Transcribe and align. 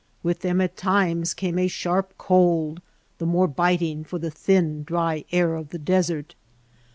With 0.23 0.39
them 0.39 0.59
at 0.61 0.75
times 0.75 1.35
came 1.35 1.59
a 1.59 1.67
sharp 1.67 2.15
cold, 2.17 2.81
the 3.19 3.27
more 3.27 3.47
biting 3.47 4.03
for 4.03 4.17
the 4.17 4.31
thin 4.31 4.83
dry 4.83 5.25
air 5.31 5.53
of 5.53 5.69
the 5.69 5.77
desert. 5.77 6.33